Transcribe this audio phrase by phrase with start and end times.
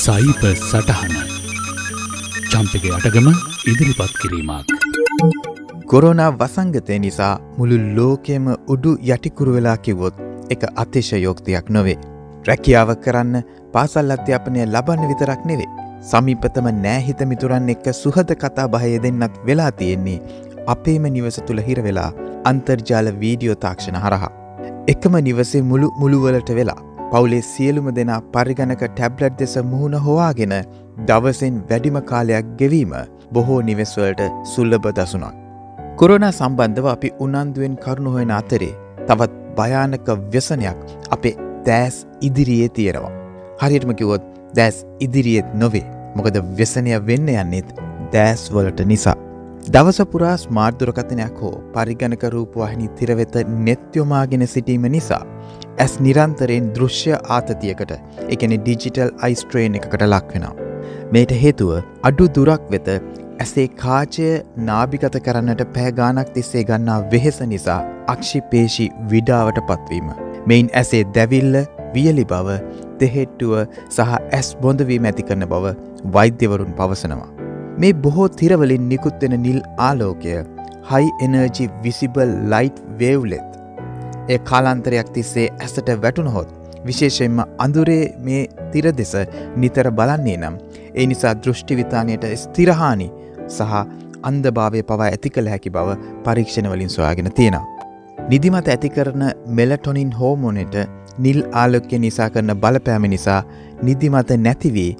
[0.00, 1.14] සයිප සටහන
[2.50, 3.26] චම්පක අටගම
[3.70, 4.70] ඉදිරිපත් කිරීමක්.
[5.90, 10.22] කොරෝනා වසංගතය නිසා මුළු ලෝකෙම උඩු යටිකුරු වෙලා කිවොත්
[10.54, 11.98] එක අතිශයෝක්තියක් නොවේ.
[12.48, 13.36] රැකියාව කරන්න
[13.74, 15.70] පාසල් අධ්‍යාපනය ලබන්න විතරක් නෙවේ.
[16.10, 20.18] සමීපතම නෑහිත මිතුරන් එක්ක සුහද කතා බහය දෙන්නත් වෙලා තියෙන්නේ
[20.74, 22.10] අපේම නිවස තුළ හිර වෙලා
[22.52, 24.32] අන්තර්ජාල වීඩියෝ තාක්ෂණ හරහා.
[24.94, 26.80] එකම නිවසේ මුළු මුළුවලට වෙලා
[27.12, 30.54] පවුලේ සියලුම දෙනා පරිගණක ටැබ්ලට් දෙස මුහුණ හොවාගෙන
[31.08, 32.92] දවසෙන් වැඩිම කාලයක් ගෙවීම
[33.32, 34.22] බොහෝ නිවෙස්වලට
[34.52, 35.34] සුල්ලබ දසුනක්.
[35.98, 38.74] කොරෝනා සම්බන්ධව අපි උනන්දුවෙන් කරුණු හොෙන අතරේ
[39.08, 40.78] තවත් භයානක ව්‍යසනයක්
[41.10, 41.34] අපේ
[41.66, 43.16] දෑස් ඉදිරියේ තියෙනවා.
[43.62, 45.86] හරියටම කිවොත් දැස් ඉදිරියේත් නොවේ
[46.16, 47.74] මොකද ව්‍යසනය වෙන්න යන්නෙත්
[48.14, 49.18] දෑස්වලට නිසා.
[49.68, 53.34] දවසපුරා ස්මාර්දුරකතනයක් හෝ පරිගණක රූපවාහිනි තිරවෙත
[53.66, 55.20] නෙත්යොමාගෙන සිටීම නිසා
[55.84, 57.92] ඇස් නිරන්තරයෙන් දෘශ්‍ය ආතතියකට
[58.36, 60.54] එකන ඩිජිටල් අයිස්ට්‍රේන් එකකට ලක්වෙනවා.
[61.12, 61.72] මේට හේතුව
[62.10, 64.30] අඩු දුරක් වෙත ඇසේ කාචය
[64.70, 67.80] නාභිගත කරන්නට පෑගානක් තිස්සේ ගන්නා වෙහෙස නිසා
[68.14, 70.08] අක්ෂිපේශි විඩාවට පත්වීම.
[70.46, 71.60] මෙයින් ඇසේ දැවිල්ල
[71.94, 72.56] වියලි බව
[73.02, 73.54] දෙහෙට්ටුව
[73.90, 75.76] සහ ඇස් බොඳවීම ඇති කරන බව
[76.16, 77.39] වෛද්‍යවරුන් පවසනවා.
[77.80, 80.32] මේ බොහෝ තිරවලින් නිකුත්වෙන නිල් ආලෝකය
[80.88, 83.50] high energy visible light wavelength
[84.34, 86.50] ඒ කාලාන්තරයක් තිස්සේ ඇසට වැටුණහොත්
[86.84, 88.42] විශේෂයෙන්ම අඳුරේ මේ
[88.72, 89.14] තිර දෙස
[89.56, 90.60] නිතර බලන්නේ නම්
[90.94, 93.08] ඒ නිසා දෘෂ්ටිවිතානයට ස්තිරහානි
[93.48, 93.74] සහ
[94.28, 97.66] අන්දභාවය පවා ඇති කළ හැකි බව පරීක්ෂණවලින් සොයාගෙන තියෙනවා.
[98.30, 100.82] නිදිමත ඇතිකරන මෙලටොනින් හෝමෝනෙට
[101.18, 103.42] නිල් ආලොක්‍ය නිසා කරන බලපෑම නිසා
[103.82, 104.90] නිදිමත නැතිවී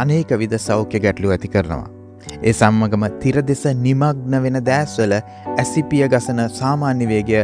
[0.00, 1.97] අනේක විද සෞඛ්‍ය ගැටලු ඇති කරනවා.
[2.42, 7.40] ඒ සම්මගම තිර දෙස නිමග්න වෙන දෑස්වල ඇසිපිය ගසන සාමාන්‍යවේගය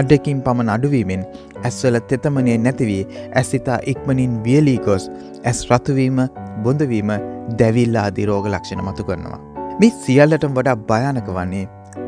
[0.00, 1.24] අඩකින් පමණ අඩුවීමෙන්
[1.62, 3.02] ඇස්වල තෙතමනය නැතිවී
[3.40, 5.10] ඇස්සිතා ඉක්මනින් වියලී ගොස්
[5.44, 6.22] ඇස් රතුවීම
[6.64, 7.12] බොඳවීම
[7.58, 9.40] දැවිල්ලාදී රෝග ලක්ෂණ මතු කරනවා.
[9.80, 11.66] මේ සියල්ලටම වඩා භයානක වන්නේ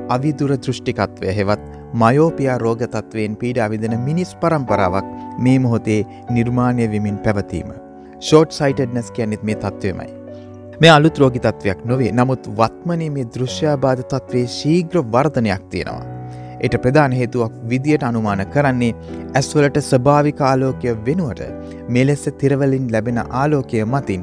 [0.09, 6.01] අවිදුර දෘෂ්ටිකත්වය හෙවත් මයෝපියා රෝගතත්වයෙන් පීඩාවිදන මිනිස් පරම්පරාවක් මේ මොහොතේ
[6.31, 7.69] නිර්මාණය විමින් පැවතීම.
[8.21, 10.20] ෂෝට් සයිටඩ්නස් කියන්නෙත් මේ තත්ත්වයමයි.
[10.81, 16.05] මේ අලුත් රෝගි තත්වයක් නොවේ නමුත් වත්මනේ මේ දෘශ්‍යාබාධ තත්වේ ශීග්‍ර වර්ධනයක් තියෙනවා.
[16.67, 21.43] එට ප්‍රධාන හේතුවක් විදියට අනුමාන කරන්නේ ඇස්වලට ස්භාවික ආලෝකය වෙනුවට
[21.97, 24.23] මෙලෙස තිරවලින් ලැබෙන ආලෝකය මතින්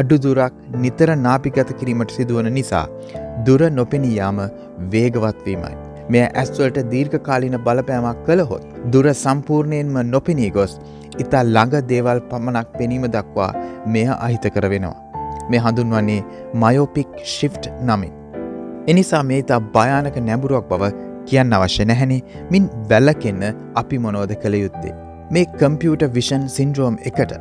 [0.00, 2.84] අඩුදුරක් නිතර නාපිගත කිරීමට සිදුවන නිසා
[3.48, 4.38] දුර නොපෙනීයාම
[4.92, 5.74] වේගවත්වීමයි.
[6.12, 10.78] මෙය ඇස්වලට දීර්ඝ කාලින බලපෑමක් කළහොත් දුර සම්පූර්ණයෙන්ම නොපෙනී ගොස්
[11.24, 13.50] ඉතා ළඟ දේවල් පමණක් පෙනීම දක්වා
[13.94, 15.05] මෙය අහිත කර වෙනවා.
[15.50, 16.20] මේ හඳුන්වන්නේ
[16.62, 18.12] මයෝපික් ශිෆ්ට් නමින්.
[18.92, 20.92] එනිසා මේ ඉතා භයානක නැඹුරුවක් බව
[21.30, 22.20] කියන්න අවශ්‍ය නැහැනේ
[22.54, 23.42] මින් වැල්ලකෙන්න
[23.82, 24.94] අපි මොනෝද කළ යුත්තේ.
[25.34, 27.32] මේ කම්පියුට විෂන් සින්ද්‍රෝම් එකට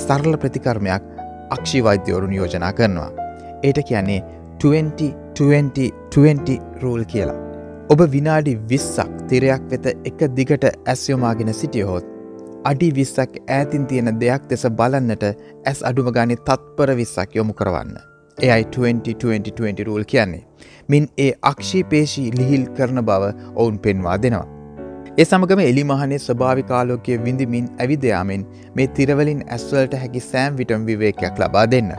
[0.00, 1.02] සරල ප්‍රතිකර්මයක්
[1.56, 3.10] අක්ෂි වෛද්‍යවරුන් යෝජනා කරනවා.
[3.62, 4.20] ඒට කියන්නේ
[4.64, 7.38] 2020 රූල් කියලා.
[7.92, 12.09] ඔබ විනාඩි විස්සක් තිරයක් වෙත එක දිගට ඇස්යොමාගෙන සිටියහොත්.
[12.64, 15.22] අඩි විස්සක් ඈතින් තියෙන දෙයක් දෙස බලන්නට
[15.66, 17.96] ඇස් අඩුම ගානේ තත්පර විස්සක් යොමු කරවන්න.
[18.38, 20.44] එයයි 2020 රූල් කියන්නේ.
[20.88, 24.46] මින් ඒ අක්ෂී පේශී ලිහිල් කරන බව ඔවුන් පෙන්වා දෙනවා.
[25.18, 28.46] ඒ සමගම එලි මහනේ ස්භාවිකාලෝකය විඳමින් ඇවිදයාමෙන්
[28.76, 31.92] මේ තිරවලින් ඇස්වලට හැකි සෑම් විටම් විවේකයක් ලබා දෙන්න.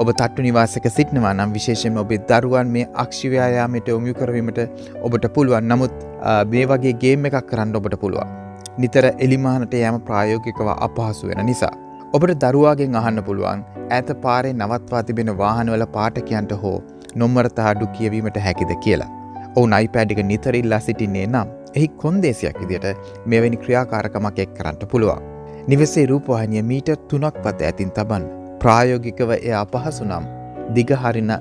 [0.00, 4.66] ඔබ තට්ටු නිවාසක සිටනවා නම් විශේෂෙන් ඔබේ දරුවන් මේ අක්ෂිව්‍යයාමයට ඔමියු කරවීමට
[5.02, 6.04] ඔබට පුළුවන් නමුත්
[6.52, 8.47] මේ වගේ ගේම් එකක් කරන්න ඔබට පුළුවන්.
[8.82, 11.74] නිතර එලිමානට යෑම ප්‍රායෝගිකව අපහසු වෙන නිසා.
[12.16, 13.64] ඔබට දරුවාගෙන් අහන්න පුළුවන්
[13.96, 16.76] ඇත පාරේ නවත්වා තිබෙන වාහනවල පාටකයන්ට හෝ
[17.22, 19.10] නොම්මරතහඩු කියවීමට හැකිද කියලා.
[19.56, 22.86] ඔවුන් අයිපෑඩික නිතරිල්ලා සිටින්නේ නම් එහි කොන්දේසියක් ඉදිට
[23.32, 25.22] මෙවැනි ක්‍රියාකාරකමක් එක් කරන්නට පුළුවන්.
[25.70, 30.32] නිවසේ රූපවාහිනිය මීට තුනක් පත ඇතින් තබන් ප්‍රායෝගිකව එය අපහසු නම්
[30.74, 31.32] දිගහරින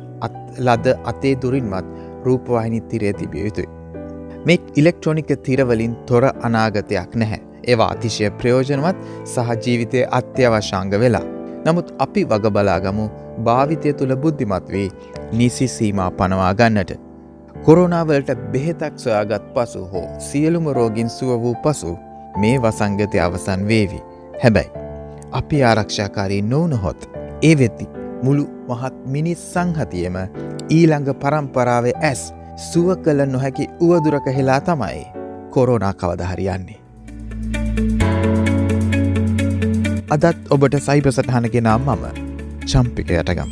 [0.68, 3.76] ලද අතේ දුරින්වත් රූපවාහිනි තිරේ තිබිය යුතුයි.
[4.47, 7.41] මේ ඉලෙක්ට්‍රොනික තිරවලින් තොර අනාගතයක් නැහැ.
[7.68, 11.25] ඒවා අතිශය ප්‍රයෝජනවත් සහ ජීවිතය අත්‍යවශ්‍යංග වෙලා.
[11.66, 13.10] නමුත් අපි වග බලාගමු
[13.44, 14.89] භාවිතය තුළ බුද්ධිමත් වී
[15.33, 16.92] නිසි සීමා පනවා ගන්නට.
[17.66, 21.98] කොරෝනාවලට බෙහෙතක් සොයාගත් පසු හෝ සියලුම රෝගින් සුව වූ පසු
[22.42, 24.01] මේ වසංගතය අවසන් වේවි.
[24.44, 24.71] හැබැයි.
[25.31, 27.10] අපි ආරක්ෂාකාරී නොවනහොත්.
[27.44, 27.88] ඒ වෙද්දි
[28.24, 30.16] මුළු මහත් මිනිස් සංහතියම
[30.69, 32.21] ඊළඟ පරම්පරාවේ ඇස්
[32.57, 35.01] සුව කළ නොහැකි උවදුරක හෙලා තමයි
[35.56, 36.80] කොරෝනා කවදහරියන්නේ.
[40.15, 42.06] අදත් ඔබට සයිප සටහනගෙනම් මම
[42.65, 43.51] චම්පික යටගම.